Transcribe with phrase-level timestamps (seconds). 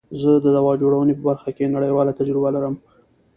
[0.21, 2.75] زه د دوا جوړونی په برخه کی نړیواله تجربه لرم.